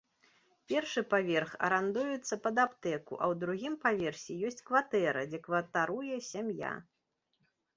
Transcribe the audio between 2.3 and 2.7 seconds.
пад